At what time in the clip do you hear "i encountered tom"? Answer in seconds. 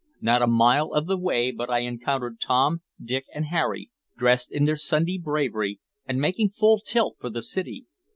1.69-2.81